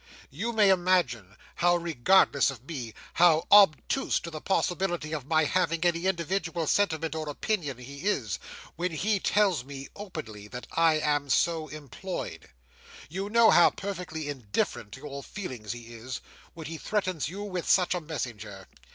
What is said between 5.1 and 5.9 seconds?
of my having